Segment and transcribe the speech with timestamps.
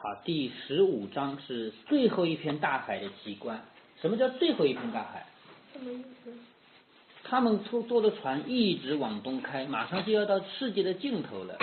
[0.00, 3.60] 好，第十五章是最后一片大海的奇观。
[4.00, 5.26] 什么叫最后一片大海？
[5.72, 6.32] 什么意思？
[7.24, 11.58] 他们坐坐的船一直往东开，马上就要到世界的尽头了。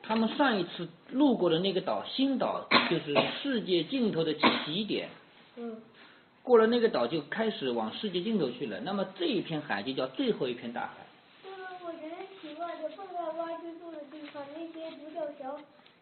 [0.00, 5.08] 他们上一次路过的那个岛，新岛，就是世界尽头的起点。
[5.56, 5.82] 嗯，
[6.44, 8.78] 过了那个岛，就开始往世界尽头去了。
[8.78, 11.04] 那么这一片海就叫最后一片大海。
[11.44, 15.58] 那么我觉得奇怪的，蹦大瓜居住的地方，那些独角小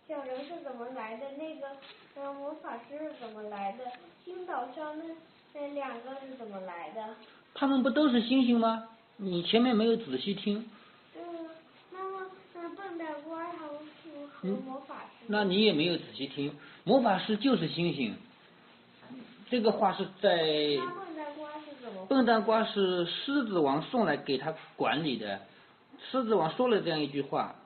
[0.09, 1.27] 小人是怎么来的？
[1.37, 1.67] 那个
[2.15, 3.85] 呃魔法师是怎么来的？
[4.25, 5.05] 星岛上那
[5.53, 7.15] 那两个是怎么来的？
[7.53, 8.89] 他们不都是星星吗？
[9.19, 10.67] 你前面没有仔细听。
[11.15, 11.51] 嗯，
[11.93, 15.27] 那么那笨蛋瓜他们是和魔法师？
[15.27, 18.17] 那你也没有仔细听，魔法师就是星星。
[19.51, 22.07] 这个话是在那蹦大瓜是怎么？
[22.07, 25.43] 笨蛋瓜是狮子王送来给他管理的。
[26.11, 27.57] 狮子王说了这样一句话，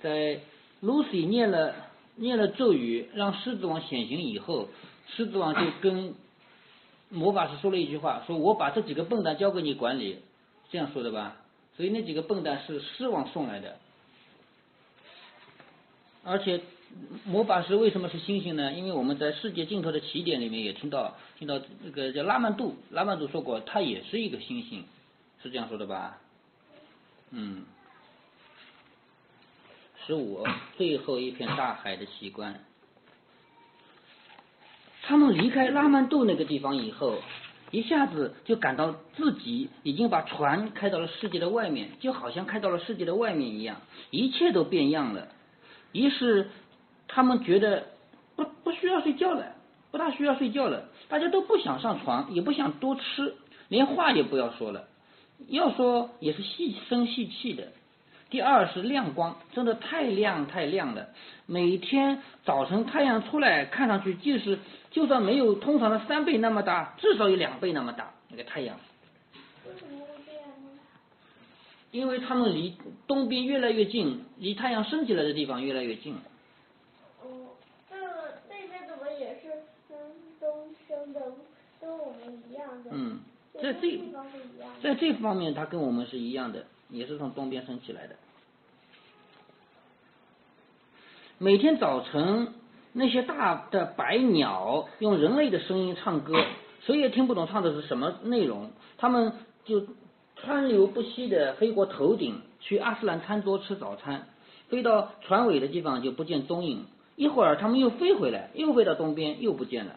[0.00, 0.38] 在
[0.82, 1.74] Lucy 念了
[2.16, 4.68] 念了咒语让狮子王显形以后，
[5.06, 6.14] 狮子王就跟
[7.08, 10.18] 魔法师说了一句话，说我把这几个笨蛋交给你管理，
[10.70, 11.36] 这样说的吧。
[11.76, 13.78] 所以那几个笨蛋是狮王送来的，
[16.22, 16.60] 而且
[17.24, 18.72] 魔法师为什么是星星呢？
[18.72, 24.84] 因为我们在世界尽头的起点里面也听到听到这个叫拉曼杜，拉曼杜说过他也是一个星星，
[25.42, 26.18] 是这样说的吧？
[27.30, 27.64] 嗯，
[30.06, 30.44] 十五
[30.76, 32.60] 最后一片大海的奇观。
[35.02, 37.18] 他们离开拉曼杜那个地方以后，
[37.70, 43.80] 一下子就感到自己已经把船开到了世界的外面，就好像开到了世界的外面一样，
[44.10, 45.28] 一切都变样了。
[45.92, 46.50] 于是
[47.08, 47.88] 他们觉得
[48.34, 49.54] 不不需要睡觉了，
[49.90, 53.34] 不大需要睡觉了，大家都不想上床，也不想多吃，
[53.68, 54.88] 连话也不要说了，
[55.48, 57.72] 要说也是细声细气的。
[58.32, 61.06] 第二是亮光，真的太亮太亮了。
[61.44, 64.58] 每天早晨太阳出来，看上去就是
[64.90, 68.74] 就算没有通常的三倍那么大，至少有两倍那么大那个太阳。
[69.68, 70.80] 为什么会这样呢？
[71.90, 72.74] 因为他们离
[73.06, 76.14] 东边越来越近，离太阳升起来的地方越来越近。
[77.22, 77.50] 哦，
[77.90, 77.98] 那
[78.48, 79.50] 那边怎么也是
[79.90, 79.98] 跟
[80.40, 81.20] 东升的，
[81.78, 82.90] 跟我们一样的？
[82.94, 83.20] 嗯，
[83.62, 84.00] 在这。
[84.82, 88.14] 在这方面，它跟我们是一样的，也是从东边升起来的。
[91.38, 92.54] 每天早晨，
[92.92, 96.44] 那些大的白鸟用人类的声音唱歌，
[96.86, 99.32] 谁也听不懂唱的是什么内容，他们
[99.64, 99.84] 就
[100.36, 104.28] 川流不息的飞过头顶，去阿斯兰餐桌吃早餐，
[104.68, 106.86] 飞到船尾的地方就不见踪影。
[107.16, 109.96] 一会儿，他们又飞回来，又飞到东边，又不见了。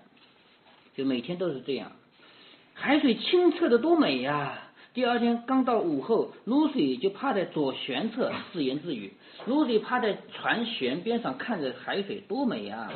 [0.95, 1.91] 就每天都是这样。
[2.73, 4.64] 海水清澈的多美呀！
[4.95, 9.11] 第二天刚到午后，Lucy 就趴在左舷侧自言自语。
[9.45, 12.89] Lucy 趴在船舷边上看着海水，多美啊！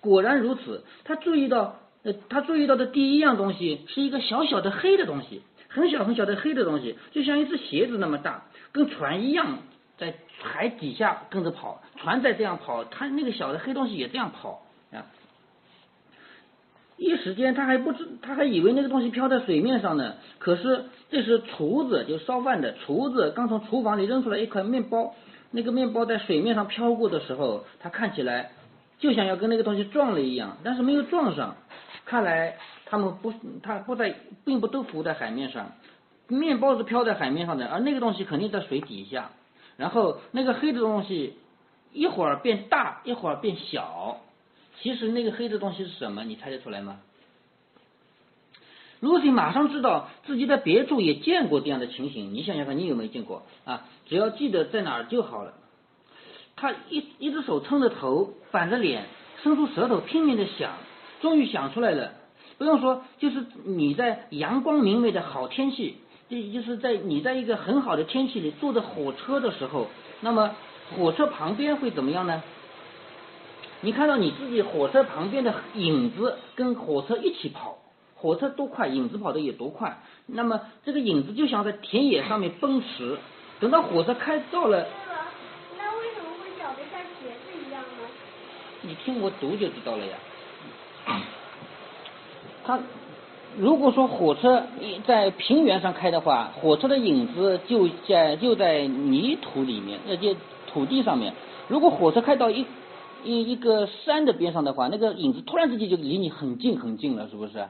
[0.00, 9.58] 果然如此，他注意到，呃，他注意到的第一样东西是一个小小的黑的东西，很小很小的黑的东西，就像一只鞋子那么大，跟船一样，
[9.98, 14.62] 在海底下跟着跑，船在这样跑，它那个小的黑东西也这样跑。
[17.02, 20.14] 一时间他还不知，他还以为那个东西飘在水面上呢。
[20.38, 25.12] 可是这时厨子就烧饭的厨子刚从厨房里扔出来一块面包，
[25.50, 28.52] 那个面包在水面上飘过的时候，他看起来
[29.00, 31.56] 就像要跟那个东西撞了一样，但是没有撞上。
[32.04, 33.32] 看来他们不，
[33.64, 34.14] 他不在，
[34.44, 35.72] 并不都浮在海面上。
[36.28, 39.32] 面包是飘在海面上的，而那个东西肯定在水底下。
[39.76, 41.34] 然后那个黑的东西
[41.92, 44.20] 一会儿变大，一会儿变小。
[44.80, 46.24] 其实那个黑的东西是什么？
[46.24, 47.00] 你猜得出来吗
[49.00, 52.34] ？Lucy 马上知道自己在别处也见过这样的情形。
[52.34, 53.84] 你想想看，你有没有见过啊？
[54.08, 55.54] 只要记得在哪儿就好了。
[56.54, 59.06] 他一一只手撑着头，板着脸，
[59.42, 60.74] 伸出舌头拼命的想，
[61.20, 62.12] 终于想出来了。
[62.58, 65.96] 不用说，就是你在阳光明媚的好天气，
[66.28, 69.88] 就就是在你在一个很好的天气里坐着火车的时候，
[70.20, 70.54] 那么
[70.94, 72.42] 火车旁边会怎么样呢？
[73.84, 77.78] 你看到你自己火车旁边的影子跟火车一起跑，
[78.14, 79.98] 火车多快，影子跑的也多快。
[80.26, 83.18] 那么这个影子就像在田野上面奔驰，
[83.58, 84.86] 等到火车开到了，
[85.76, 88.08] 那为什么会长得像鞋子一样呢？
[88.82, 90.16] 你听我读就知道了呀。
[92.64, 92.78] 它
[93.58, 94.64] 如果说火车
[95.04, 100.36] 在平原上开的话，火车的影子就在就在泥土里面，那些
[100.72, 101.34] 土地上面。
[101.66, 102.64] 如果火车开到一
[103.24, 107.66] 一一个山的边上的话，那个影子突然之间就离你很近很近了，是不是？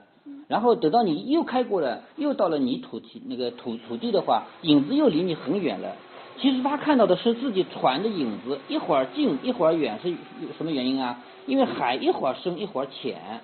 [0.49, 5.95] 然后等到你又开过了，又到了泥土地那个土土地的话，影子又离你很远了。
[6.39, 10.15] 其实他看到的是自己船的影子，一会儿近一会儿远，是
[10.57, 11.19] 什么原因啊？
[11.47, 13.41] 因为海一会儿深一会儿浅。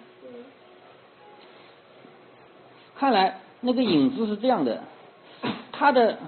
[2.97, 4.83] 看来那个影子是这样的，
[5.71, 6.19] 他的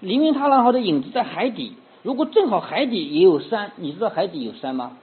[0.00, 1.74] 黎明踏浪号的影子在海底。
[2.02, 4.98] 如果正好海底也有山，你知道海底有山吗？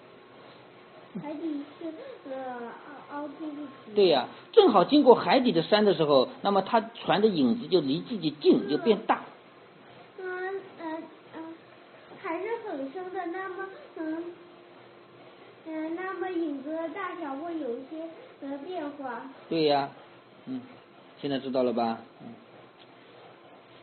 [1.23, 1.93] 海底是。
[3.95, 9.21] 对呀、正好经过海底的山的时候，那么他船的影子就离自己近，就变大。
[10.19, 10.27] 嗯
[10.81, 11.03] 嗯
[11.33, 11.43] 嗯，
[12.21, 13.65] 还是很深的，那么
[13.95, 14.23] 嗯
[15.67, 18.09] 嗯，那么影子的大小会有一些
[18.41, 19.21] 呃变化。
[19.47, 19.89] 对呀、
[20.47, 20.61] 嗯，
[21.21, 21.99] 现在知道了吧？
[22.21, 22.33] 嗯，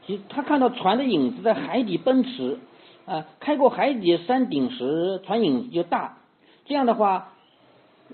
[0.06, 2.58] 其实他看到船的影子在海底奔驰，
[3.06, 6.18] 啊、开过海底山顶时，船影子就大。
[6.64, 7.32] 这样的话，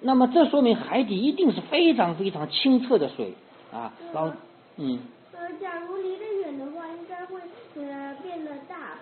[0.01, 3.35] 那么这说明海底一定是非常非常清澈的水
[3.73, 3.93] 啊。
[4.13, 4.33] 然后，
[4.77, 4.99] 嗯，
[5.33, 7.41] 呃，假如离得远的话，应该会
[7.77, 8.99] 呃变得大。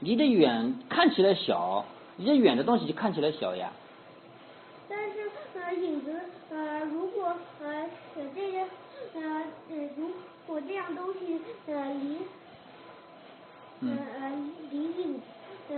[0.00, 1.84] 离得远看起来小，
[2.18, 3.72] 离得远的东西就看起来小呀。
[4.88, 6.14] 但是呃影子
[6.50, 7.82] 呃如果呃
[8.16, 8.58] 呃这个
[9.14, 10.12] 呃呃如
[10.46, 12.20] 果这样东西呃离呃
[13.80, 14.32] 嗯呃
[14.70, 15.20] 离影
[15.70, 15.76] 呃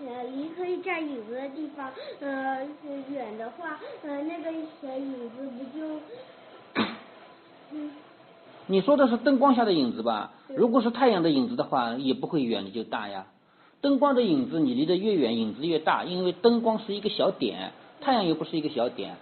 [0.00, 1.90] 呃离可以站影子的地方
[2.20, 4.50] 呃呃远的话呃那个
[4.82, 6.00] 呃影子不就
[7.72, 7.90] 嗯
[8.66, 10.32] 你说的是灯光下的影子吧？
[10.54, 13.24] 如果是太阳的影子的话，也不会远的就大呀。
[13.80, 17.72] 灯光的影子，你离得越远，影子越大，因为灯光是一个小点，
[18.02, 19.14] 太阳又不是一个小点。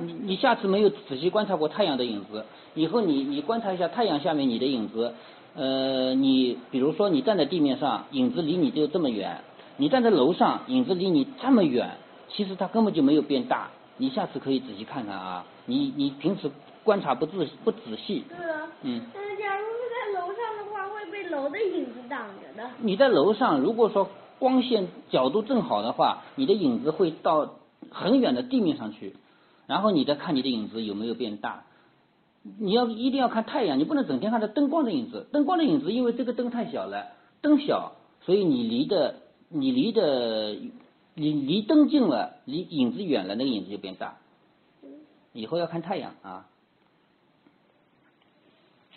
[0.00, 5.12] 你你下次没有仔细观察过太阳的影子，以后你你观察一下太阳下面你的影子，
[5.54, 9.38] 呃，你比如说你站在地面上，影子离你就这么远；
[9.76, 11.96] 你站在楼上，影子离你这么远，
[12.28, 13.70] 其实它根本就没有变大。
[13.96, 16.48] 你下次可以仔细看看啊，你你平时
[16.84, 17.32] 观察不仔
[17.64, 19.02] 不仔细，对啊嗯。
[19.12, 24.08] 但是假如是在楼上的话会被楼的影子挡着的你在楼上，如果说
[24.38, 27.54] 光线角度正好的话，你的影子会到
[27.90, 29.16] 很远的地面上去，
[29.66, 31.64] 然后你再看你的影子有没有变大。
[32.58, 35.26] 你要一定要看太阳，你不能整天看着灯光的影子。
[35.32, 37.08] 灯光的影子，因为这个灯太小了，
[37.40, 39.16] 灯小，所以你离的
[39.48, 40.56] 你离的
[41.14, 44.16] 你离灯近了，离影子远了，那个影子就变大。
[45.32, 46.46] 以后要看太阳啊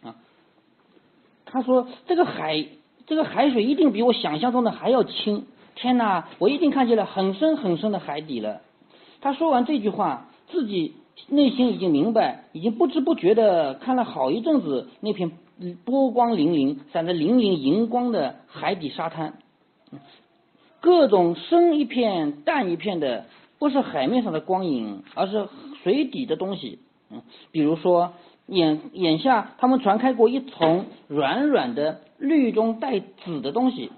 [0.03, 0.15] 啊。
[1.45, 2.65] 他说这个海
[3.05, 5.45] 这个海水一定比我想象中的还要清。
[5.75, 8.61] 天哪，我一定看见了很深很深的海底了。
[9.21, 10.95] 他说完这句话，自己
[11.27, 15.31] 内心已经明白，已经不知不觉的看了好一阵子那片
[15.85, 19.35] 波光粼粼、闪着粼粼荧光的海底沙滩，
[20.79, 23.25] 各种深一片、淡一片的，
[23.59, 25.47] 不是海面上的光影，而是
[25.83, 26.79] 水底的东西。
[27.11, 27.21] 嗯，
[27.51, 28.13] 比如说
[28.47, 33.91] 眼眼下他们传开过一丛软软的绿中带紫的东西，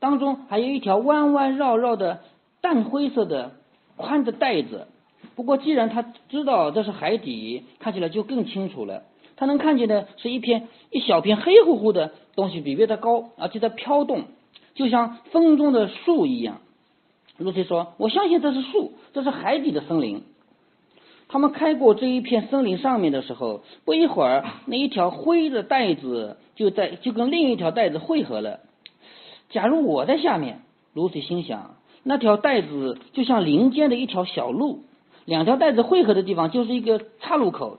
[0.00, 2.20] 当中还有一条弯弯绕绕的
[2.60, 3.52] 淡灰色的
[3.96, 4.88] 宽的带子。
[5.34, 9.02] 不过既然他知道这是海底，看起来就更清楚了。
[9.36, 14.24] 他能看见的是一片一小片黑乎乎的东西，比别的高，而且在飘动，
[14.74, 16.60] 就像风中的树一样。
[17.36, 20.22] 露西说：“我相信这是树，这是海底的森林。”
[21.26, 28.60] 他们开过这一片森林上面的时候，不一会儿，那一条灰的带子就在就跟另一条带子汇合了。
[29.50, 30.60] 假如我在下面，
[30.92, 31.74] 露西心想，
[32.04, 34.84] 那条带子就像林间的一条小路，
[35.24, 37.78] 两条带子汇合的地方就是一个岔路口。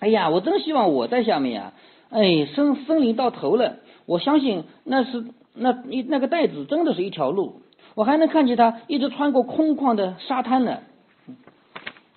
[0.00, 1.72] 哎呀，我真希望我在下面呀、
[2.10, 7.62] 哎，森森林到头了，我相信那是那一那个带子真的是一条路，
[7.94, 10.78] 我还能看见它一直穿过空旷的沙滩呢。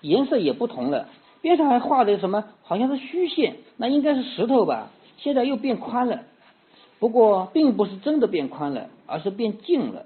[0.02, 1.08] 颜色也不同了，
[1.40, 4.90] 边上还画的什么，好像是虚线，那应该是石头吧？
[5.16, 6.20] 现在又变宽了，
[6.98, 10.04] 不过并不是真的变宽了，而是变近了。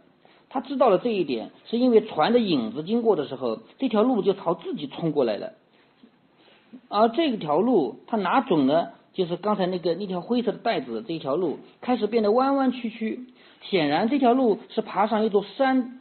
[0.53, 5.55] 他知道了这一点，是因为船的影子经过的时候，这条路就朝自己冲过来了。
[6.89, 13.29] 而这条路，他拿准了，就是刚才那个那条灰色的带子，这一条路开始变得弯弯曲曲。
[13.63, 16.01] 显然，这条路是爬上一座山，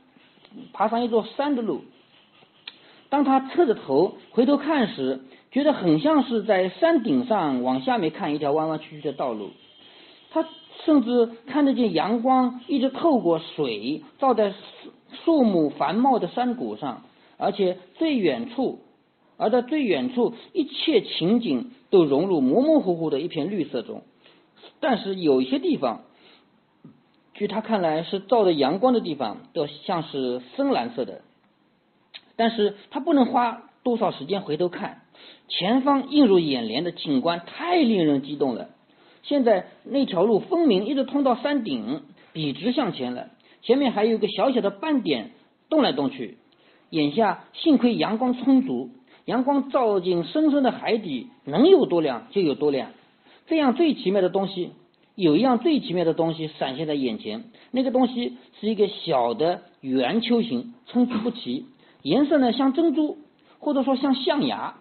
[0.74, 1.84] 爬上一座山的路。
[3.10, 9.52] 当他侧着头回头看时，觉得很像是在山顶上往下面看一条弯弯曲曲的道路。
[10.32, 10.46] 他
[10.86, 14.54] 甚至看得见阳光一直透过水照在
[15.24, 17.04] 树木繁茂的山谷上，
[17.38, 18.80] 而且最远处，
[19.38, 24.04] 而在最远处，一切情景都融入模模糊糊的一片绿色中。
[24.80, 26.02] 但是有一些地方，
[27.34, 31.22] 据他看来是照着阳光的地方，都像是深蓝色的。
[32.36, 35.02] 但是他不能花多少时间回头看，
[35.48, 38.70] 前方映入眼帘的景观太令人激动了。
[39.24, 42.02] 现在那条路分明一直通到山顶，
[42.34, 43.28] 笔直向前了。
[43.62, 45.32] 前面还有一个小小的斑点
[45.70, 46.38] 动来动去。
[46.90, 48.90] 眼下幸亏阳光充足，
[49.26, 52.90] 阳光照进深深的海底，能有多亮就有多亮。
[53.48, 54.72] 这样最奇妙的东西，
[55.16, 57.46] 有一样最奇妙的东西闪现在眼前。
[57.72, 61.66] 那个东西是一个小的圆球形，参差不齐，
[62.02, 63.18] 颜色呢像珍珠，
[63.60, 64.76] 或者说像象牙。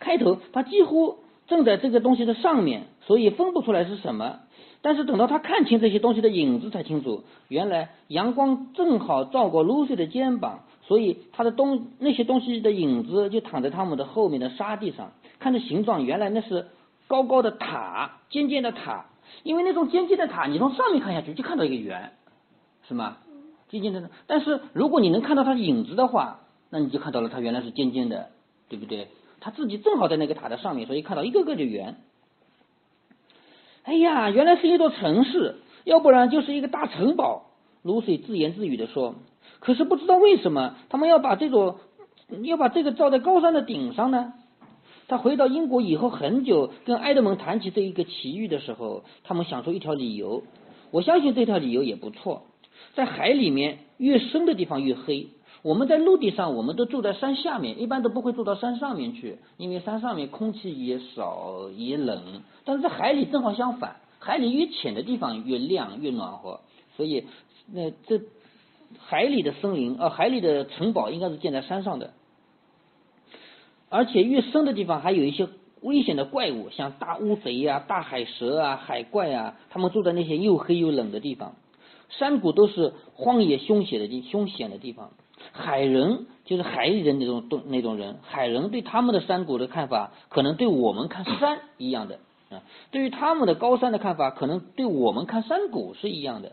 [0.00, 4.40] 开头它几乎正在这个东西的上面，所以分不出来是什么。
[4.80, 15.12] 但是等到他看清这些东西的影子，才清楚，原来阳光正好照过 Lucy 的肩膀，所以他的东那些东西的影子就躺在他们的后面的沙地上。
[15.38, 16.66] 看着形状，原来那是
[17.06, 19.06] 高高的塔，尖尖的塔。
[19.44, 22.12] 因为那种尖尖的塔，你从上面看下去就看到一个圆，
[22.88, 23.18] 是吗？
[23.68, 24.10] 尖尖的。
[24.26, 28.30] 但是如果你能看到它影子的话，那你就看到了它原来是尖尖的，
[28.68, 29.08] 对不对？
[29.44, 31.96] 他自己正好在那个塔的上面，所以看到一个个的圆。
[33.82, 37.46] 哎呀，原来是一座城市，要不然就是一个大城堡。
[37.84, 39.16] Lucy 自言自语的说
[39.58, 41.80] ：“可是不知道为什么他们要把这座
[42.44, 44.34] 要把这个造在高山的顶上呢？”
[45.08, 50.44] 他回到英国以后很久，跟埃德蒙谈起这一个奇遇的时候，他们想出一条理由。
[50.92, 52.44] 我相信这条理由也不错，
[52.94, 55.26] 在海里面越深的地方越黑。
[55.62, 62.42] 我们在陆地上，我们都住在山下面，一般都不会住到山上面去，因为山上面空气也少也冷。
[62.64, 66.60] 但是在海里正好相反，海里越浅的地方越亮越暖和，
[66.96, 67.26] 所以
[67.72, 68.20] 那这
[68.98, 72.12] 海里的森林呃海里的城堡应该是建在山上的，
[73.88, 75.48] 而且越深的地方还有一些
[75.80, 81.54] 危险的怪物，像大乌贼呀、大海蛇啊、海怪啊，他们住在那些又黑又冷的地方。
[82.08, 85.12] 山谷都是荒野凶险的地凶险的地方。
[85.50, 92.20] 海人就是海里的那种动那种人，海人对他们的山谷的看法，可能对我们看山一样的
[92.50, 92.62] 啊。
[92.90, 96.52] 对于他们的高山的看法，可能对我们看山谷是一样的。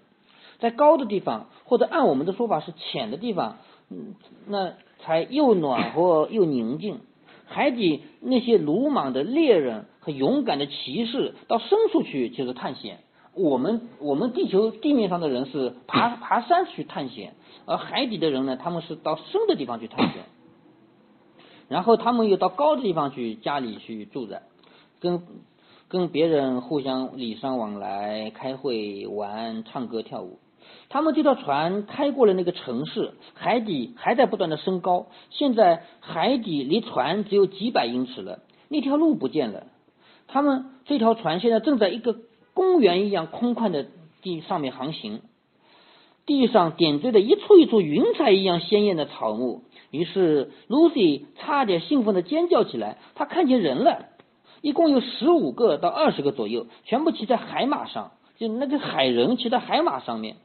[0.59, 3.57] 在高的地方，或者按我们的说法是浅的地方，
[3.89, 4.15] 嗯，
[4.47, 6.99] 那才又暖和又宁静。
[7.45, 12.99] 海底那些鲁莽的猎人和勇敢的骑士，到深处去就是探险。
[13.39, 17.33] 我们我们地球地面上的人是爬 爬山去探险。
[17.65, 20.23] 而海底的人呢，他们是到深的地方去探险，
[21.67, 24.41] 然后他们又到高的地方去家里去住着，
[24.99, 25.21] 跟
[25.87, 30.39] 跟别人互相礼尚往来，开会、玩、唱歌、跳舞。
[30.89, 39.67] 他们这条船开过了那个城市，海底还在不断的升高，现在海底离船只有几百英尺了，那条路不见了。
[40.27, 42.15] 他们这条船现在正在一个
[42.53, 43.85] 公园一样空旷的
[44.21, 45.21] 地上面航行。
[46.25, 52.97] 地上点缀着一簇一簇云彩一样鲜艳的草木，于是 Lucy 差点兴奋的尖叫起来。
[53.15, 54.05] 她看见人了，
[54.61, 60.35] 一共有十五个到二十个左右，全部骑在海马上，就那个海人骑在海马上面，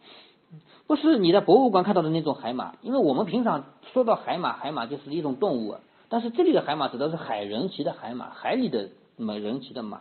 [0.86, 5.76] 不是你在博物馆看到的那种海马，因为我们平常说到海马，海马就是一种动物，
[6.08, 10.00] 但是这里的海马指的是海人骑的海马，海里的马人骑的马，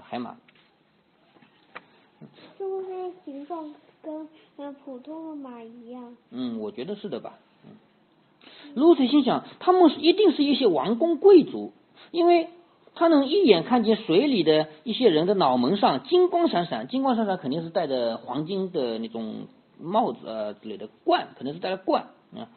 [0.00, 0.36] 海马。
[2.58, 3.74] 是不是形状？
[4.56, 6.14] 跟普通的马一样。
[6.30, 7.38] 嗯，我觉得是的吧。
[7.64, 7.72] 嗯
[8.76, 11.72] ，Lucy 心想，他们一定是一些王公贵族，
[12.10, 12.50] 因为
[12.94, 19.46] 他能一眼看见水里的一些人的脑门上金光闪闪，金光闪闪肯定是戴着黄金的那种
[19.80, 22.52] 帽子呃之类的冠，肯定是戴了冠啊，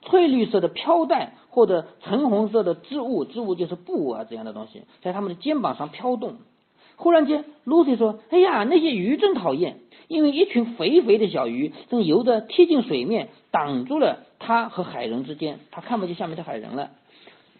[0.00, 6.36] 翠绿色的飘带或者橙红色的织物，织物就是布啊这样的东西，在他们的肩膀上飘动。
[6.96, 16.90] 忽然间，Lucy 说：“哎呀，那些鱼真讨厌。”因为一群肥肥的小鱼正游着贴近水面，挡住了他和海人之间，他看不见下面的海人了。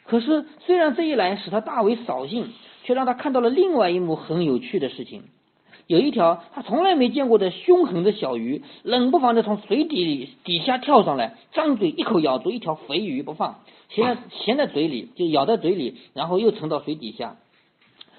[0.05, 2.51] 可是，虽然这一来使他大为扫兴，
[2.85, 5.25] 却让他看到了另外一幕很有趣的事情。
[5.89, 17.37] 有一条他从来没见过的凶狠的小鱼，冷不防的从水底里底下跳上来，张嘴一口咬住一条肥鱼不放，衔在衔在嘴里，就咬在嘴里，然后又沉到水底下。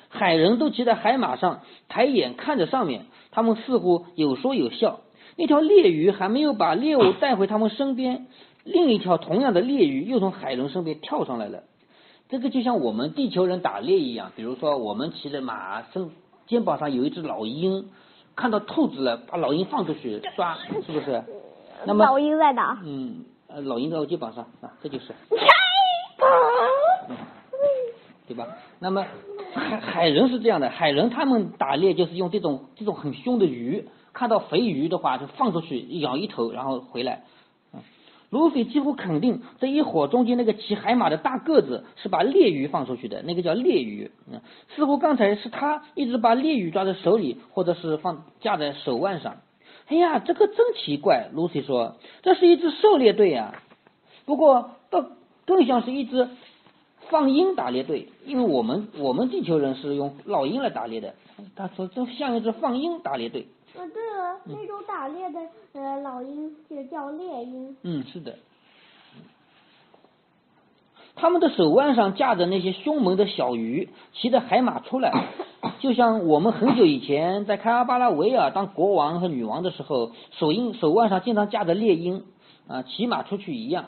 [0.10, 3.06] 海人都骑在海马上，抬眼看着上面。
[3.32, 5.02] 他们似乎有说有笑。
[5.36, 8.26] 那条猎鱼还没有把猎物 带回他们身边，
[8.64, 11.64] 另一条同样的猎鱼又从海人身边跳上来了。
[12.30, 16.10] 这个就像我们地球人打猎一样，比如说我们骑着马，身
[16.48, 17.90] 肩膀上有一只老鹰，
[18.36, 21.24] 看到兔子了，把老鹰放出去抓，是不是？
[21.86, 22.82] 那么老鹰在哪？
[22.84, 25.14] 嗯，呃，老鹰在我肩膀上啊，这就是。
[28.28, 28.46] 对吧？
[28.80, 29.06] 那么
[29.58, 37.24] 海海人是这样的，海人他们打猎就是用这种这种很凶的鱼，看到肥鱼的话就放出去咬一头，然后回来。
[38.30, 44.12] 卢菲几乎肯定这一伙中间那个骑海马的大个子是把猎鱼放出去的，那个叫猎鱼。
[44.30, 44.42] 嗯，
[44.76, 49.38] 似乎刚才是他一直把猎鱼抓在手里，或者是放架在手腕上。
[49.88, 53.64] 哎呀，这个真奇怪，卢西说，这是一支狩猎队啊。
[54.26, 55.06] 不过，倒
[55.46, 56.28] 更像是一支
[57.10, 61.14] 放鹰打猎队，因为我们我们地球人是用老鹰来打猎的。
[61.56, 63.48] 他说，这像一只放鹰打猎队。
[63.78, 65.40] 啊，对了，那种打猎的
[65.74, 67.78] 呃老鹰就叫猎鹰。
[67.84, 68.36] 嗯，是的。
[71.16, 75.12] 他们的手腕上架着那些凶猛的小鱼，骑着海马出来，
[75.80, 82.24] 就像我们很久以前在开阿巴拉维尔当国王和女王的时候，手鹰手腕上经常架着猎鹰
[82.68, 83.86] 啊，骑马出去一样。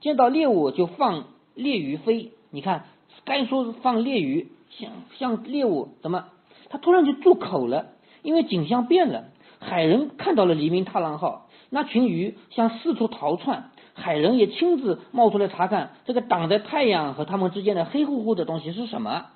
[0.00, 2.32] 见到猎物就放猎鱼飞。
[2.56, 2.84] 你看，
[3.26, 6.24] 该说放猎鱼，像像猎物怎么？
[6.70, 7.88] 他突然就住口了，
[8.22, 9.24] 因为景象变了。
[9.58, 13.72] 海人看到了黎明踏浪号，那群鱼向四处逃窜。
[13.92, 19.26] 海人也亲自冒出来查看这个挡在太阳和他们之间的黑乎乎的东西是什么。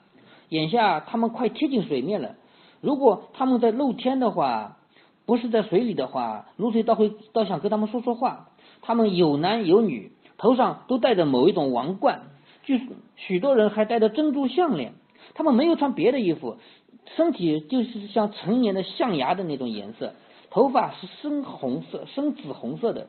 [0.49, 2.37] 眼下他们快贴近水面了，
[2.81, 4.79] 如果他们在露天的话，
[5.27, 8.49] 不是在水里的话，露水倒会倒想跟他们说说话。
[8.81, 12.23] 他们有男有女，头上都戴着某一种王冠，
[12.79, 14.95] 据许多人还戴着珍珠项链。
[15.35, 16.57] 他们没有穿别的衣服，
[17.17, 20.15] 身体就是像成年的象牙的那种颜色，
[20.51, 23.07] 头发是深红色、深紫红色的。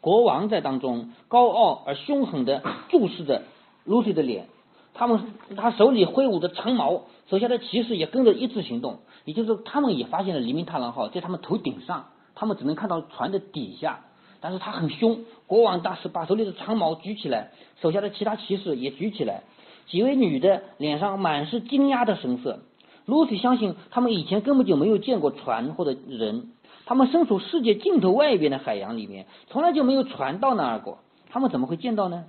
[0.00, 3.42] 国王在当中高傲而凶狠的注视着
[3.84, 4.46] 露西的脸，
[4.94, 14.04] 他们他手里挥舞着长矛，手下的骑士也跟着一致行动，也就是他们也发现了黎明踏浪号在他们头顶上，他们只能看到船的底下，
[14.40, 19.42] 但是他很凶，国王大师把手里的长矛举起来，手下的其他骑士也举起来，
[19.86, 22.60] 几位女的脸上满是惊讶的神色，
[23.06, 26.52] 露西相信他们以前根本就没有见过船或者人。
[26.86, 30.98] 他们身处世界尽头外边的海洋里面，从来就没有船到那儿过。
[31.30, 32.24] 他们怎么会见到呢？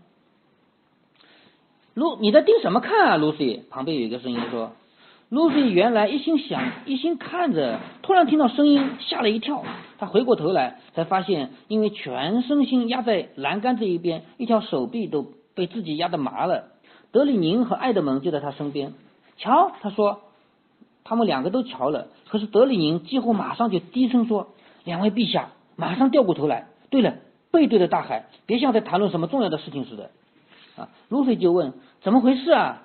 [1.94, 3.62] 露，你在盯什么看啊，Lucy？
[3.70, 4.72] 旁边有一个声音说。
[5.32, 9.64] Lucy 原来一心想，一心看着，突然听到声音，吓了一跳。
[9.98, 16.70] 他回过头来，才发现，因为全身心压在栏杆这一边，一条手臂都被自己压得麻了。
[17.12, 18.94] 德里宁和艾德蒙就在他身边。
[19.38, 20.22] 瞧，他说。
[21.06, 24.50] 他们两个都瞧了，可是德里宁几乎马上就低声说
[24.86, 26.68] ：“两位陛下，马上掉过头来。
[26.92, 27.16] 对了，
[27.50, 30.12] 背对着大海，别像在谈论什么重要的事情似的。”
[30.78, 31.74] 啊，卢菲就问
[32.04, 32.84] ：“怎么回事啊？”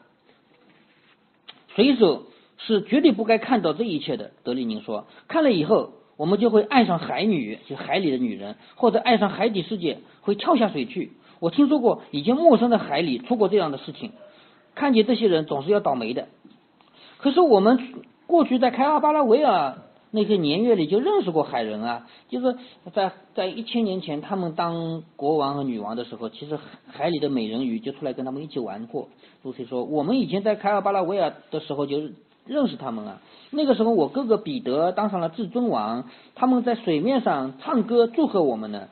[1.77, 2.23] 水手
[2.67, 4.33] 是绝对不该看到这一切的。
[4.43, 11.13] 德利宁说：“看了以后，我们就会爱上海女，就海里的女人，或者爱上海底世界，会跳下水去。
[11.41, 14.13] 我听说过以前陌生的海里出过这样的事情。
[14.75, 16.29] 看见这些人总是要倒霉的。
[17.19, 17.79] 可是我们。”
[18.27, 19.77] 过去在开阿巴拉维尔
[20.11, 22.57] 那些年月里就认识过海人啊，就是
[22.95, 29.11] 在在一千年前他们当国王和女王的时候，其实海里的美人鱼就出来跟他们一起玩过。
[29.43, 31.99] 露西说，我们以前在开阿巴拉维尔的时候就
[32.47, 33.21] 认识他们啊。
[33.51, 36.05] 那个时候我哥哥彼得当上了至尊王，
[36.35, 38.89] 他们在水面上唱歌祝贺我们呢。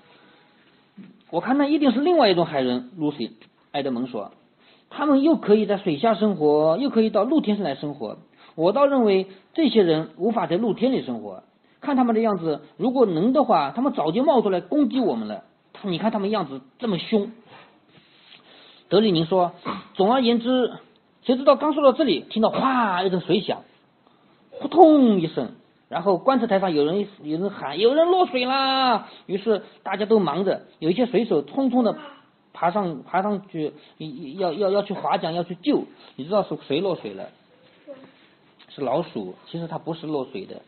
[1.30, 2.90] 我看那一定是另外一种海人。
[2.96, 3.36] 露西，
[3.72, 4.32] 埃德蒙说，
[4.90, 8.18] 他们又可以在水下生活，又可以到陆天上来生活。
[8.54, 11.42] 我倒认为这些人无法在露天里生活。
[11.80, 15.44] 看他们的样子，如果能的话，他们早就冒出来攻击我们了。
[15.82, 17.32] 你看他们样子这么凶。
[18.88, 19.52] 德里宁说
[19.96, 20.70] ：“总而言之，
[21.24, 23.62] 谁知道刚说到这里，听到哗一阵水响，
[24.60, 25.52] 扑通一声，
[25.88, 29.08] 然后观测台上有人有人喊有人落水啦。
[29.26, 31.96] 于是大家都忙着，有一些水手匆匆的
[32.52, 33.72] 爬上爬上去，
[34.38, 35.84] 要要要去划桨要去救。
[36.16, 37.28] 你知道是谁落水了？”
[38.74, 40.62] 是老鼠，其实它不是落水的。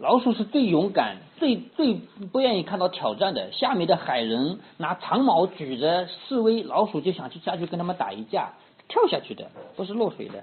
[0.00, 1.92] 老鼠是最勇敢、最最
[2.32, 3.52] 不愿意看到挑战的。
[3.52, 8.48] 下面的海人拿长矛举着示威，老鼠就想去下去跟他们打一架，
[8.88, 10.42] 跳下去的，不是落水的。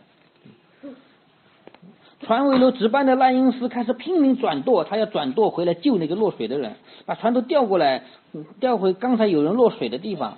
[2.22, 6.76] 船尾楼值班的赖因斯开始拼命转舵，他要转舵回来救那个落水的人，
[7.08, 8.04] 把船都调过来，
[8.60, 10.38] 调回刚才有人落水的地方。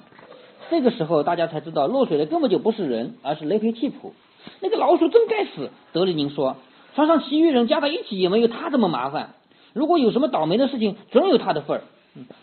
[0.70, 4.14] 这个时候，大家才知道落水的根本就不是人，而是雷培契普。
[4.62, 6.56] 那个老鼠真该死，德里宁说。
[7.00, 9.30] 船上其余人加在一起也没有他这么麻烦。
[9.72, 11.84] 如果有什么倒霉的事情，总有他的份儿。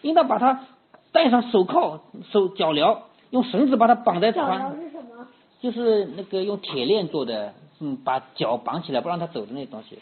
[0.00, 0.64] 应当把他
[1.12, 2.00] 戴上手铐、
[2.32, 4.74] 手脚镣，用绳子把他绑在船。
[4.80, 5.26] 是什么？
[5.60, 9.98] 就是那个用铁链做的，嗯，把脚绑起来不让他走的那东西。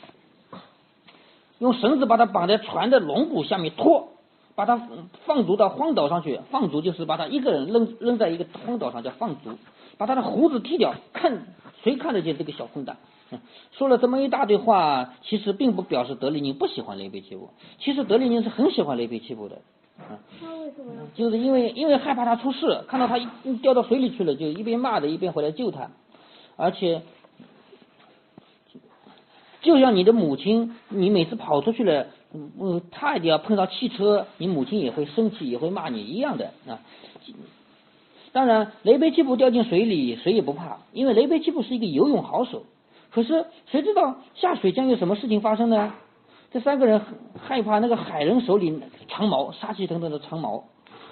[1.59, 4.07] 用绳子把他绑在船的龙骨下面拖，
[4.55, 4.81] 把他
[5.27, 6.39] 放逐到荒岛上去。
[6.53, 9.51] 放逐就是把他一个人扔扔在一个荒岛上叫放逐。
[9.99, 11.43] 把他的胡子剃掉，看。
[11.83, 12.97] 谁看得见这个小混蛋？
[13.73, 17.51] 说了这么一大堆话，其实并不表示德里宁不喜欢雷贝奇布。
[17.79, 19.61] 其实德里宁是很喜欢雷贝奇布的。
[20.41, 20.93] 他为什么？
[21.15, 23.27] 就是因为因为害怕他出事，看到他一
[23.63, 25.91] 掉到水里去了，就一边骂着一边回来救他，
[26.57, 27.03] 而且
[29.63, 36.81] 就像你的母亲，你每次跑出去了，嗯，差一点要碰到汽车，你母亲也会生气，也会骂你一样的啊。
[38.33, 42.65] 当然，雷贝奇布掉进水里，谁也不怕，因为雷贝奇布是一个游泳好手。
[43.15, 45.95] 可是谁知道下水将有什么事情发生呢？
[46.51, 47.01] 这三个人
[47.41, 50.65] 害怕那个海人手里长矛，杀气腾腾的长矛。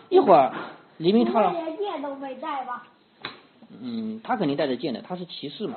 [0.08, 0.52] 一会儿，
[0.98, 1.52] 黎明他了。
[1.52, 2.88] 连剑都没带吧？
[3.80, 5.76] 嗯，他肯定带着剑的，他是骑士嘛。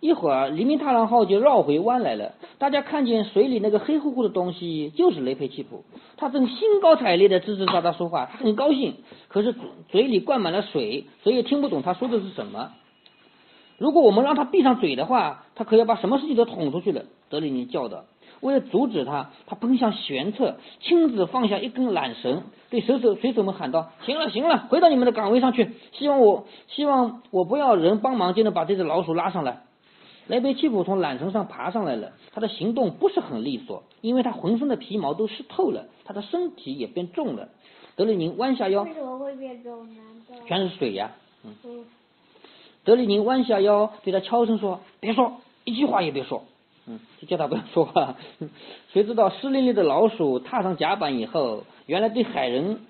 [0.00, 2.32] 一会儿，黎明踏浪号就绕回弯来了。
[2.58, 5.84] 大家看见水里那个黑乎乎的东西，就是雷佩奇普。
[6.16, 8.94] 他正兴高采烈的吱吱喳喳说话，他很高兴，
[9.28, 9.54] 可是
[9.90, 12.72] 嘴里灌满了水，谁也听不懂他说的是什么。
[13.82, 17.02] 如果我们让他闭上嘴的话，他可要把什么事情都捅出去了。
[17.28, 18.04] 德里尼叫道。
[18.40, 25.72] 为了阻止他，他奔向舷侧，亲自放下一根缆绳，对水手水手们喊道：“行了，行了，回到你们的岗位上去。
[25.90, 29.62] 希望我，希望我不要人帮忙就能把这只老鼠拉上来。”
[30.28, 37.48] 雷贝奇普从缆绳上爬上来了，他的行动不是很利索，因为他浑身的皮毛都湿透了，他的身体也变重了。
[37.96, 40.00] 德里宁弯下腰，为什么会变重呢？
[40.46, 41.10] 全是水呀。
[41.42, 41.84] 嗯。
[42.84, 46.44] 德里宁弯下腰，对他悄声说：“别说，一句话也别说。”
[46.86, 48.16] 嗯，就叫他不要说话。
[48.92, 52.80] 谁知道湿淋淋的老鼠踏上甲板以后，原来对海人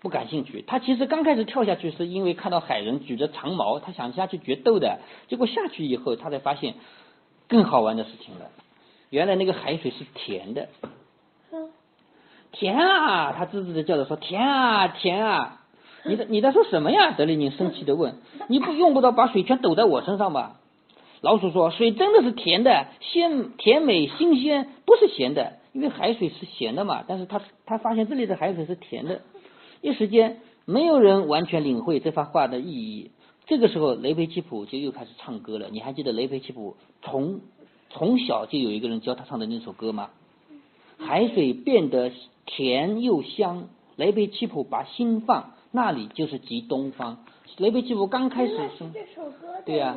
[0.00, 0.64] 不感兴趣。
[0.66, 4.98] 他其实刚开始跳下去是因为看到海人举着长矛，他想下去决斗的。
[5.28, 6.74] 结果下去以后，他才发现
[7.48, 8.50] 更好玩的事情了。
[9.10, 10.68] 原来那个海水是甜的。
[12.52, 13.32] 甜啊！
[13.32, 15.60] 他吱吱的叫着说：“甜啊，甜啊！”
[16.08, 17.12] 你在你在说什么呀？
[17.12, 18.16] 德里宁生气的问
[18.48, 20.60] ：“你不用不着把水全抖在我身上吧？”
[21.20, 25.54] 老鼠说：“水真的是甜的，鲜甜美新鲜，不是咸的。
[25.72, 27.04] 因为海水是咸的嘛。
[27.06, 29.22] 但是他他发现这里的海水是甜的。
[29.82, 33.10] 一时间，没有人完全领会这番话的意义。
[33.46, 35.68] 这个时候，雷培奇普就又开始唱歌了。
[35.70, 37.40] 你还记得雷培奇普从
[37.90, 40.10] 从小就有一个人教他唱的那首歌吗？
[40.98, 42.10] 海水变得
[42.46, 47.18] 甜又香，雷培奇普把心放，那里就是极东方。
[47.58, 49.94] 雷贝基夫刚开始是这首歌对呀。”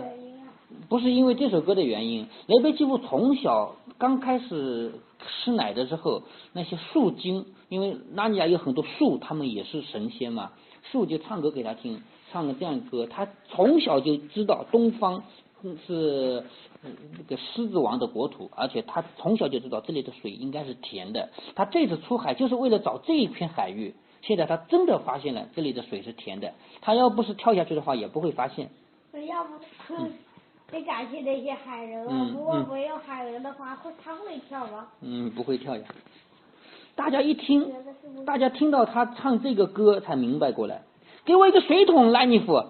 [0.88, 6.22] 不是因为这首歌的原因，雷贝基夫从小刚开始吃奶的时候，
[6.54, 10.52] 那些树精，因为拉尼亚有很多树，他们也是神仙嘛，
[10.92, 15.24] 树就唱歌给他听，唱了这样歌，他从小就知道东方
[15.88, 16.44] 是
[16.84, 28.69] 那个狮子王的国土，而且他从小就知道这里的水应该是甜的，他这次出海就是为了找这一片海域，现在他真的发现了这里的水是甜的，他要不是跳下去的话也不会发现。
[29.27, 29.51] 要不。
[30.71, 32.29] 得感谢那些海人啊！
[32.32, 34.86] 如果没有海人的话，会他会跳吗？
[35.01, 35.84] 嗯，不会跳呀。
[36.95, 37.73] 大家一听，
[38.23, 40.84] 大家听到他唱这个歌才明白过来。
[41.25, 42.63] 给我一个水桶，拉尼夫。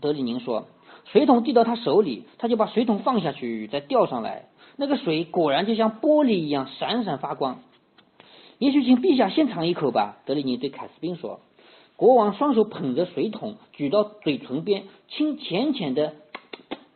[0.00, 0.68] 德里宁说。
[1.04, 4.46] 水桶递到他手里，他就把水桶放下去，再吊上来。
[4.76, 7.60] 那个水果然就像玻璃一样闪闪发光。
[8.58, 11.40] 也许请陛下先尝一口吧，德里尼对凯斯宾说。
[11.96, 16.14] 国王双手捧着水桶，举到嘴唇边，轻浅浅的。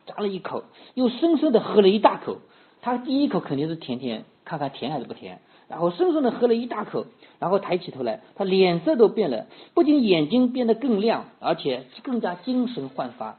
[0.06, 2.38] 咂了一口，又深深的喝了一大口。
[2.80, 5.40] 他第一口肯定是甜甜，看看甜还是不甜。
[5.68, 7.06] 然后深深的喝了一大口，
[7.38, 13.38] 然后抬起头来，他脸色都变了，不仅眼睛变得更亮，而且更加精神焕发。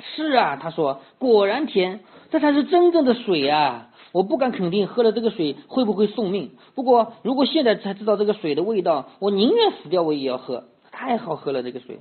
[0.00, 3.89] 是啊，他说，果然甜，这才是真正的水啊！
[4.12, 6.52] 我不敢肯定喝了这个水会不会送命。
[6.74, 12.00] 不过如果现在才知道这个水的味道，我宁愿死掉我也要喝，太好喝了这个水。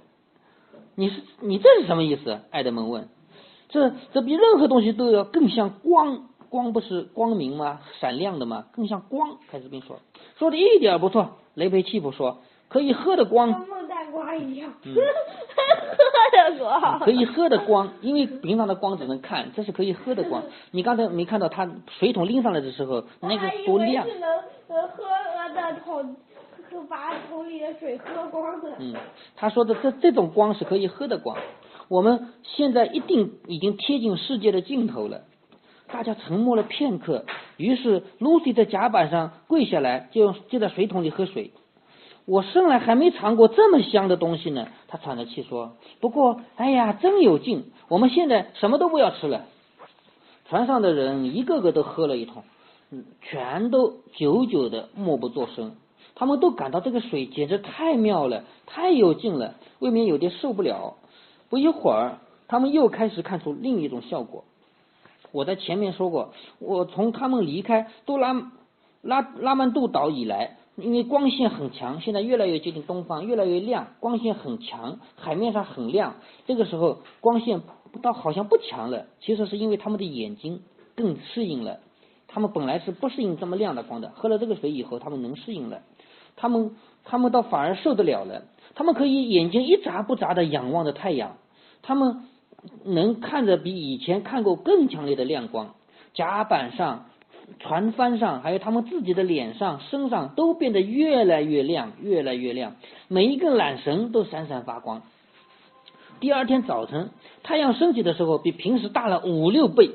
[0.95, 2.41] 你是你这是什么意思？
[2.51, 3.07] 爱德蒙问。
[3.69, 7.81] 这这比任何东西都要更像光，光不是光明吗？
[7.99, 8.65] 闪亮的吗？
[8.73, 9.37] 更像光。
[9.51, 9.99] 凯斯宾说，
[10.37, 11.37] 说的一点不错。
[11.53, 13.65] 雷贝奇普说，可以喝的光。
[14.39, 14.71] 一样。
[14.83, 14.95] 喝
[16.31, 16.99] 的光。
[16.99, 20.43] 可以喝的光，因为平常的光只能看，这是可以喝的光。
[20.71, 24.05] 你刚才没看到他水桶拎上来的时候，那个多亮。
[24.05, 24.29] 是能
[24.67, 25.03] 能喝
[25.53, 26.15] 的桶，
[26.87, 28.71] 把桶里的水喝光的。
[28.79, 28.93] 嗯，
[29.35, 31.37] 他说的这这种光是可以喝的光。
[31.87, 35.21] 我们现在一定已经贴近世界的尽头了。
[35.91, 37.25] 大家沉默了片刻，
[37.57, 41.51] 于是 Lucy 在甲板上跪下来，就就在水桶里喝水。
[42.29, 45.73] 我生来还没尝过这么香的东西呢，他喘着气说。
[45.99, 47.71] 不过，哎呀，真有劲！
[47.87, 49.45] 我们现在什么都不要吃了。
[50.47, 52.43] 船上的人一个个都喝了一桶，
[53.23, 55.75] 全都久久的默不作声。
[56.13, 60.97] 他们都感到这个水简直太妙了，太有劲了，未免有点受不了。
[61.49, 64.43] 不一会儿，他们又开始看出另一种效果。
[65.31, 68.51] 我在前面说过，我从他们离开多拉
[69.01, 76.15] 拉拉曼杜岛以来，因为光线很强，现在越来越接近东方，越来越亮，光线很强，海面上很亮。
[76.47, 77.61] 这个时候光线
[78.01, 80.61] 倒好像不强了，其实是因为他们的眼睛
[80.95, 81.79] 更适应了。
[82.27, 85.81] 他们本来是不适应这么亮的光的，喝了这个水以后，他们能适应了。
[86.35, 88.43] 他们他们倒反而受得了了。
[88.75, 91.37] 他们可以眼睛一眨不眨的仰望着太阳，
[91.81, 92.23] 他们
[92.85, 95.75] 能看着比以前看过更强烈的亮光。
[96.13, 97.05] 甲板上。
[97.59, 102.75] 船帆上，还有他们自己的脸上、身上，都变得越来越亮，越来越亮。
[103.07, 105.01] 每一根缆绳都闪闪发光。
[106.19, 107.09] 第二天早晨，
[107.43, 109.89] 太阳升起的时候，比平时大了五六倍。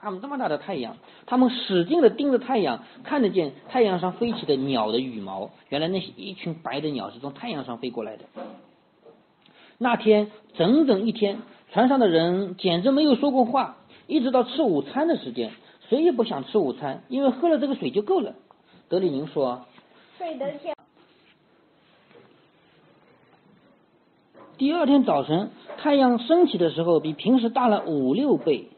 [0.00, 5.50] 他们这么大的太阳，他们使劲的盯着太阳，看得见太阳上飞起的鸟的羽毛。
[5.70, 8.24] 原来那些一群白的鸟是从太阳上飞过来的。
[9.76, 11.38] 那天整整一天，
[11.72, 15.50] 船上的人简直没有说过话，一直到吃午餐的时间。
[15.88, 18.34] 谁也不想吃午餐，因为喝了这个水就够了。
[18.90, 19.64] 德里宁说
[20.18, 20.74] ：“睡得香。”
[24.58, 28.68] 第二天早晨，太阳升起的时候比平时大了五六倍。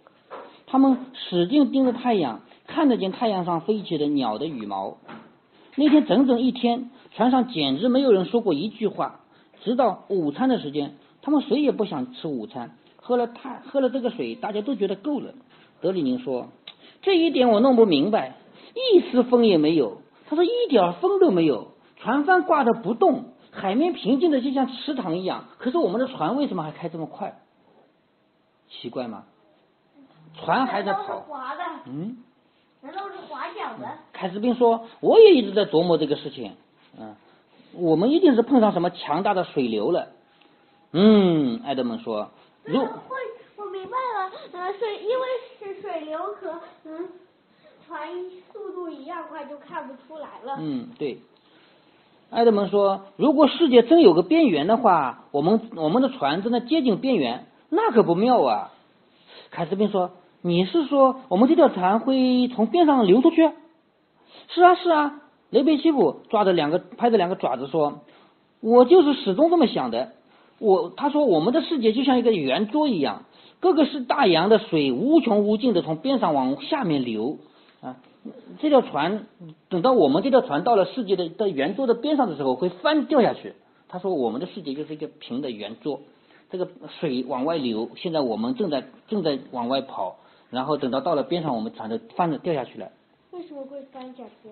[0.66, 4.99] 他们使劲盯着太阳，看得见太阳上飞起的鸟的羽毛。
[5.75, 9.20] 那天整整一天，船上简直没有人说过一句话。
[9.64, 12.77] 直到午餐的时间，他们谁也不想吃午餐。
[12.96, 15.35] 喝了太喝了这个水，大家都觉得够了。
[15.81, 16.46] 德里宁说。
[17.02, 18.36] 这一点我弄不明白，
[18.74, 20.02] 一丝风也没有。
[20.28, 25.46] 他说一点风都没有，船帆挂着不动，海面平静的就像池塘一样。
[25.58, 27.40] 可是我们的船为什么还开这么快？
[28.68, 29.24] 奇怪吗？
[30.34, 31.26] 船还在跑。
[31.86, 32.18] 嗯。
[32.82, 33.86] 难道是划桨的？
[34.12, 36.52] 凯斯宾说：“我也一直在琢磨这个事情。
[36.98, 37.14] 嗯，
[37.74, 40.08] 我们一定是碰上什么强大的水流了。”
[40.92, 42.30] 嗯，艾德蒙说
[42.64, 42.86] ：“如。”
[43.72, 45.26] 明白了，呃，水因为
[45.61, 47.09] 是水流和嗯
[47.87, 48.09] 船
[48.51, 50.57] 速度一样快，就看不出来了。
[50.59, 51.18] 嗯，对。
[52.31, 58.70] 埃德蒙说：“如果世界真有个边缘的话，我们我们的船正在接近边缘，那可不妙啊。”
[59.51, 63.51] 凯斯宾说：“你是说我们这条船会从边上流出去？”
[64.49, 65.20] 是啊，是啊。
[65.51, 68.01] 雷贝西普抓着两个拍着两个爪子说
[68.62, 70.12] ：“我就是始终这么想的。
[70.59, 73.25] 我他说我们的世界就像一个圆桌一样。”
[73.61, 77.37] 各个是大洋的水无穷无尽的从边上往下面流
[77.83, 77.96] 啊！
[78.59, 79.27] 这条船
[79.68, 83.55] 等到我们这条船到了世界的的圆桌的边上的时候会翻掉下去。
[83.87, 86.01] 他说我们的世界就是一个平的圆桌，
[86.51, 86.68] 这个
[87.01, 90.16] 水往外流，现在我们正在正在往外跑，
[90.49, 92.90] 然后等到到了边上，我们船就翻着掉下去了。
[93.33, 94.49] 为什么会翻下去？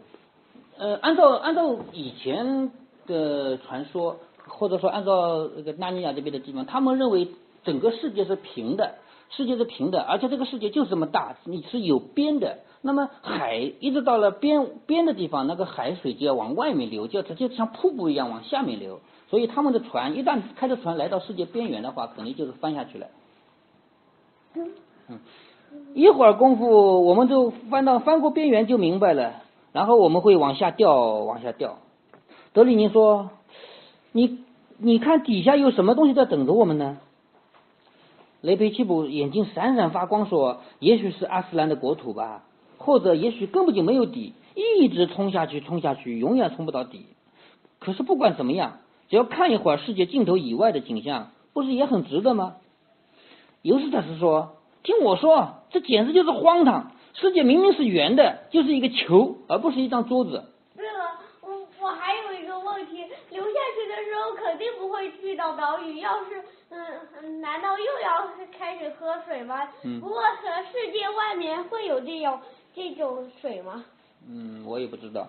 [0.77, 2.71] 呃，按照按照以前
[3.07, 4.16] 的传说，
[4.47, 7.29] 或者说按照那个纳尼亚这边的地方，他们认为。
[7.68, 8.94] 整个世界是平的，
[9.28, 12.61] 世界是平的，而且这个世界就是这么大，你是有边的。
[12.81, 19.00] 那么海一直到了边边的地方，那个海水就要往外面流，就直接像瀑布一样往下面流。
[19.28, 23.07] 所以他们的船一旦开着船来到世界边缘的话，肯定就是翻下去了。
[24.54, 25.18] 嗯，
[25.92, 31.76] 一会儿功夫我们就翻到翻过边缘就明白了，然后我们会往下掉，往下掉。
[32.54, 33.28] 德里尼说
[34.12, 34.38] ：“你
[34.78, 36.96] 你看底下有什么东西在等着我们呢？”
[38.40, 42.44] 雷佩奇普眼睛闪闪发光，说：“也许是阿斯兰的国土吧，
[42.77, 47.07] 或者也许根本就没有底，一直冲下去，冲下去，永远冲不到底。
[47.81, 52.55] 可是不管怎么样，只要看一会儿世界尽头以外的景象，不是也很值得吗？”
[53.62, 56.92] 尤斯塔斯说：“听我说，这简直就是荒唐！
[57.14, 60.44] 世界明明是圆的，就是一个球，而不是一张桌子。”
[60.79, 61.48] 对了，我
[61.83, 62.27] 我还有，
[64.28, 66.42] 去的时候肯定不会去到岛屿，要是……
[66.70, 69.68] 嗯，难道又要开始喝水吗？
[69.82, 70.00] 嗯。
[70.00, 70.20] 不过
[70.70, 72.38] 世界外面会有这种
[72.74, 73.84] 这种水吗？
[74.28, 75.28] 嗯，我也不知道。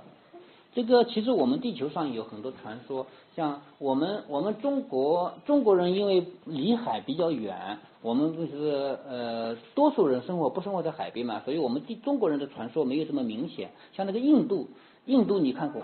[0.74, 13.72] 这个其实我们地球上有很多传说，像我们我们中国中国人因为离海比较远，我们就是呃多数人生活不生活在海边嘛，所以我们地中国人的传说没有这么明显。
[13.94, 14.68] 像那个印度，
[15.06, 15.82] 印度你看过？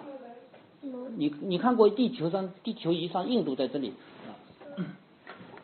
[1.15, 3.93] 你你看过地球上地球仪上印度在这里？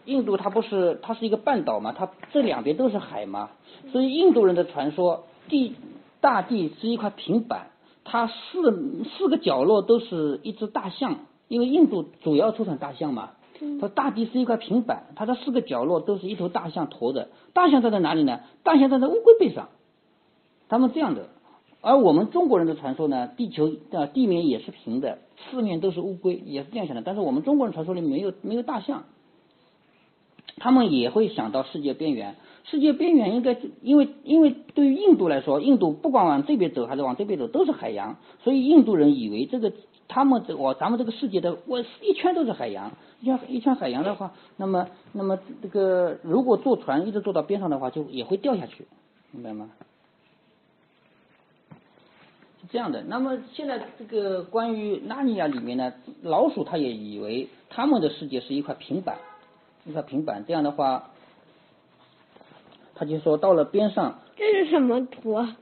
[0.06, 3.52] 印度它不是它是一个半岛嘛，它这两边都是海嘛，
[3.92, 5.76] 所以印度人的传说，地
[6.22, 7.68] 大地是一块平板，
[8.04, 13.34] 它四四个角落都是一只大象，因为印度主要出产大象嘛，
[13.80, 18.40] 它大地是一块平板，它的四个角落都是一头大象驮着，大象站在哪里呢？
[18.64, 19.70] 大象站在乌龟背上，
[20.68, 21.30] 他们这样的，
[21.82, 29.04] 而我们中国人的传说呢，地球的地面也是平的，四面都是乌龟，也是这样想的，但是我们中国人传说里没有没有大象。
[30.58, 39.74] 他们也会想到世界边缘，世界边缘应该因为因为对于印度来说，印度不管往这边走还是往这边走都是海洋，所以印度人以为这个
[40.08, 42.92] 他们这我咱们这个世界的我一圈都是海洋，
[43.22, 48.86] 一圈一圈海洋的话，那么那么这个如果坐船一直坐到边上的话，就也会掉下去，
[49.32, 49.72] 明白吗？
[52.62, 53.02] 是这样的。
[53.02, 59.18] 那么现在这个关于纳尼亚里面呢，老鼠它也以为他们的世界是一块平板，
[59.86, 60.46] 一块平板。
[60.48, 61.10] 这样的话，
[62.96, 65.58] 他就说到了边上，这是什么图啊？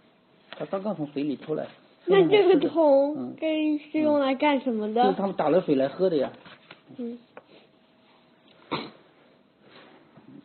[0.52, 1.68] 他刚刚从水里出来。
[2.06, 5.04] 那这个嗯桶这是用来干什么的？
[5.04, 6.32] 就是他们打了水来喝的呀。
[6.98, 7.20] 嗯，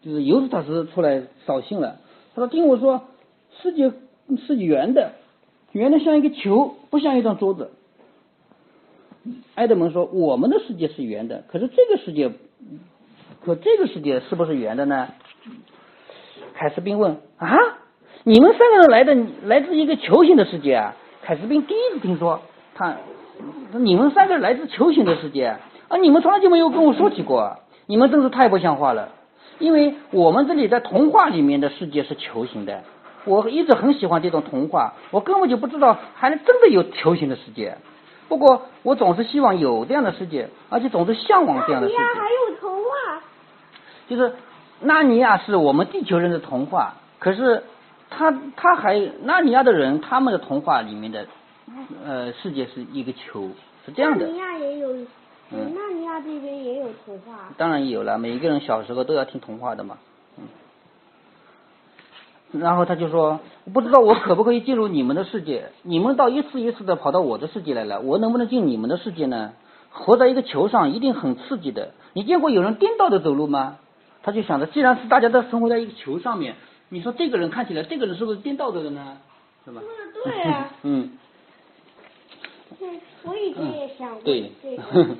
[0.02, 1.98] 就是尤斯塔斯出来扫兴了，
[2.34, 3.02] 他说：“听我说，
[3.62, 3.90] 世界
[4.46, 5.12] 是圆的，
[5.74, 7.72] 圆的像一个球，不像一张桌子。”
[9.56, 12.30] 埃德蒙说：“我们的世界是圆的，可是这个世界，
[13.44, 15.08] 可这个世界是不是圆的呢？”
[16.54, 17.56] 凯斯宾问：“啊，
[18.22, 22.40] 你们三个人来的来自一个球形的世界啊？”凯斯宾第一次听说，
[22.74, 22.96] 他
[23.72, 25.56] 你们三个来自球形的世界
[25.88, 29.08] 啊，你们从来就没有跟我说起过，你们真是太不像话了。
[29.58, 32.84] 因为我们这里在童话里面的世界是球形的，
[33.24, 37.78] 我一直很喜欢这种童话，我根本就不知道还能真的有球形的世界。
[38.28, 41.98] 不过我总是希望有这样的世界，而且总是向往这样的世界。
[41.98, 43.22] 还有童话。
[44.08, 44.34] 就是
[44.80, 47.62] 纳尼亚是我们地球人的童话，可是
[48.10, 51.26] 他他还纳尼亚的人他们的童话里面的
[52.04, 53.48] 呃世界是一个球，
[53.86, 54.32] 是这样的纳。
[54.32, 54.92] 尼亚也有，
[55.50, 57.50] 嗯纳尼亚这边也有童话。
[57.56, 59.96] 当然有了，每一个人小时候都要听童话的嘛。
[62.54, 62.60] 嗯。
[62.60, 63.40] 然后他就说
[63.74, 65.70] ：“不知道我可不可以进入你们的世界？
[65.82, 69.52] 你们倒一次一次的跑到我的世界来了，我能不能进你们的世界呢？
[69.90, 71.90] 活在一个球上一定很刺激的。
[72.14, 73.76] 你见过有人颠倒的走路吗？”
[74.22, 76.54] 他就想着，既然是大家都生活在一个球上面，
[76.88, 79.18] 你说这个人看起来，这个人是不是颠倒着的呢？
[79.66, 79.82] 是吧？
[80.24, 80.70] 对啊。
[80.82, 81.10] 嗯。
[82.78, 82.88] 对，
[83.24, 85.16] 我以前也想过对这个。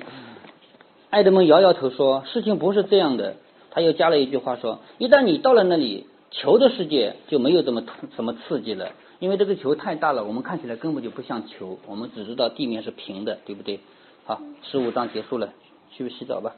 [1.11, 3.35] 艾德蒙摇摇头说：“事情不是这样的。”
[3.71, 7.81] 他又加了一句话说：“一旦你到了那里，球的世界就没有这么
[8.15, 13.79] 什么刺激了，因为这个球太大了，我们看起来根本就不像球，我们只知道地面是平的，对不对？”
[14.25, 15.53] 好，十五章结束了，
[15.91, 16.55] 去洗澡吧。